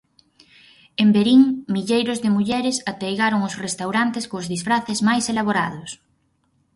En 1.01 1.07
Verín 1.15 1.41
milleiros 1.73 2.21
de 2.23 2.33
mulleres 2.35 2.77
ateigaron 2.91 3.41
os 3.47 3.57
restaurantes 3.65 4.25
cos 4.31 4.49
disfraces 4.53 4.99
máis 5.07 5.23
elaborados. 5.33 5.89